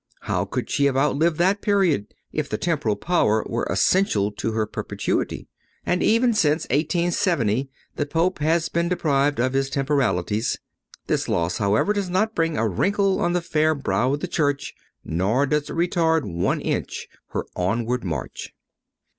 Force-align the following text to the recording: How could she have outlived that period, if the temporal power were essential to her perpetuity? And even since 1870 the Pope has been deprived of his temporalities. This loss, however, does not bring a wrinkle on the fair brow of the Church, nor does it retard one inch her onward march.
How 0.21 0.45
could 0.45 0.67
she 0.67 0.85
have 0.85 0.97
outlived 0.97 1.37
that 1.37 1.61
period, 1.61 2.15
if 2.31 2.49
the 2.49 2.57
temporal 2.57 2.95
power 2.95 3.45
were 3.47 3.67
essential 3.69 4.31
to 4.31 4.51
her 4.53 4.65
perpetuity? 4.65 5.47
And 5.85 6.01
even 6.01 6.33
since 6.33 6.63
1870 6.71 7.69
the 7.97 8.07
Pope 8.07 8.39
has 8.39 8.67
been 8.67 8.89
deprived 8.89 9.39
of 9.39 9.53
his 9.53 9.69
temporalities. 9.69 10.57
This 11.05 11.29
loss, 11.29 11.59
however, 11.59 11.93
does 11.93 12.09
not 12.09 12.33
bring 12.33 12.57
a 12.57 12.67
wrinkle 12.67 13.19
on 13.19 13.33
the 13.33 13.41
fair 13.43 13.75
brow 13.75 14.11
of 14.15 14.21
the 14.21 14.27
Church, 14.27 14.73
nor 15.05 15.45
does 15.45 15.69
it 15.69 15.73
retard 15.73 16.23
one 16.25 16.61
inch 16.61 17.07
her 17.27 17.45
onward 17.55 18.03
march. 18.03 18.55